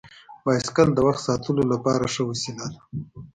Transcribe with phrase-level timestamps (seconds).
[0.43, 2.79] بایسکل د وخت ساتلو لپاره ښه وسیله ده.